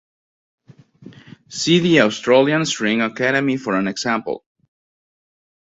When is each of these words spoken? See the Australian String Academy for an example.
See 1.49 1.77
the 1.77 2.01
Australian 2.01 2.65
String 2.65 3.01
Academy 3.01 3.55
for 3.57 3.75
an 3.75 3.87
example. 3.87 4.43